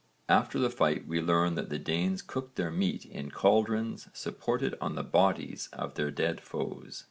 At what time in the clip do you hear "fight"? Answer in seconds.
0.71-1.05